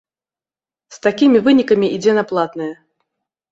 З 0.95 0.99
такімі 1.05 1.43
вынікамі 1.49 1.91
ідзе 1.99 2.17
на 2.21 2.27
платнае. 2.35 2.73